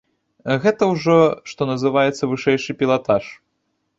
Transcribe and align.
Гэта 0.63 0.83
ўжо, 0.93 1.17
што 1.51 1.61
называецца, 1.73 2.31
вышэйшы 2.31 2.77
пілатаж. 2.83 3.23